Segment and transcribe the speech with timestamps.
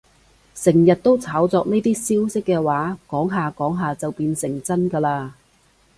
[0.55, 5.29] 成日都炒作呢啲消息嘅話，講下講下就變成真㗎喇